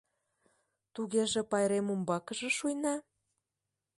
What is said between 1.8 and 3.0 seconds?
умбакыже шуйна?..